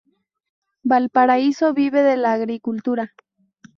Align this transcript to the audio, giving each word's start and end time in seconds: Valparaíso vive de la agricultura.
Valparaíso 0.83 1.75
vive 1.75 2.01
de 2.01 2.17
la 2.17 2.33
agricultura. 2.33 3.13